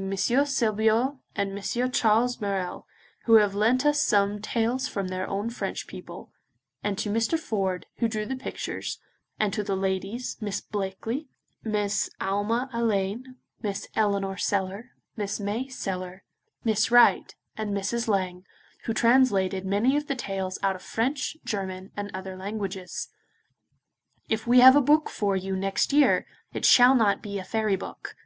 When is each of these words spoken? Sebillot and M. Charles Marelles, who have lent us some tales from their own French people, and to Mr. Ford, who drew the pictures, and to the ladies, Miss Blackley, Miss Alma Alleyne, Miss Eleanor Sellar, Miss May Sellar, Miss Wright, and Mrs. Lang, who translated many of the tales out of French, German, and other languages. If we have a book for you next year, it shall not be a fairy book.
Sebillot 0.00 1.18
and 1.36 1.52
M. 1.58 1.90
Charles 1.92 2.40
Marelles, 2.40 2.84
who 3.26 3.34
have 3.34 3.54
lent 3.54 3.84
us 3.84 4.02
some 4.02 4.40
tales 4.40 4.88
from 4.88 5.08
their 5.08 5.28
own 5.28 5.50
French 5.50 5.86
people, 5.86 6.32
and 6.82 6.96
to 6.96 7.10
Mr. 7.12 7.38
Ford, 7.38 7.84
who 7.98 8.08
drew 8.08 8.24
the 8.24 8.34
pictures, 8.34 8.98
and 9.38 9.52
to 9.52 9.62
the 9.62 9.76
ladies, 9.76 10.38
Miss 10.40 10.62
Blackley, 10.62 11.28
Miss 11.62 12.08
Alma 12.18 12.70
Alleyne, 12.72 13.36
Miss 13.60 13.88
Eleanor 13.94 14.38
Sellar, 14.38 14.92
Miss 15.18 15.38
May 15.38 15.68
Sellar, 15.68 16.24
Miss 16.64 16.90
Wright, 16.90 17.34
and 17.58 17.76
Mrs. 17.76 18.08
Lang, 18.08 18.46
who 18.86 18.94
translated 18.94 19.66
many 19.66 19.98
of 19.98 20.06
the 20.06 20.16
tales 20.16 20.58
out 20.62 20.76
of 20.76 20.80
French, 20.82 21.36
German, 21.44 21.90
and 21.94 22.10
other 22.14 22.38
languages. 22.38 23.08
If 24.30 24.46
we 24.46 24.60
have 24.60 24.76
a 24.76 24.80
book 24.80 25.10
for 25.10 25.36
you 25.36 25.56
next 25.56 25.92
year, 25.92 26.26
it 26.54 26.64
shall 26.64 26.94
not 26.94 27.20
be 27.20 27.38
a 27.38 27.44
fairy 27.44 27.76
book. 27.76 28.16